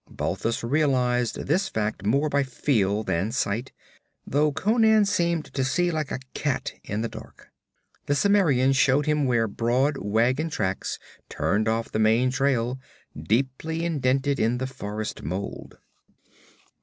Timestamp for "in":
6.83-7.01, 14.39-14.57